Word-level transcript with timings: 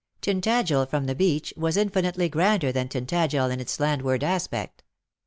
Tintagel 0.23 0.87
from 0.89 1.05
the 1.05 1.13
beach 1.13 1.53
was 1.55 1.77
infinite] 1.77 2.17
y 2.17 2.27
grander 2.27 2.71
than 2.71 2.87
Tintagel 2.89 3.51
in 3.51 3.59
its 3.59 3.79
landward 3.79 4.23
aspect. 4.23 4.81